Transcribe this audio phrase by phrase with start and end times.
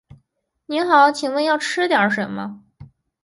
[0.65, 2.63] 您好，请问要吃点什么？